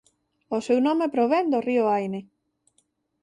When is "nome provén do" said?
0.87-1.59